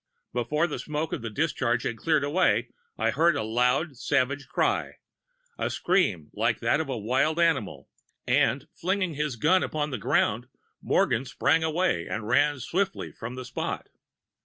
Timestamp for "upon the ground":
9.61-10.47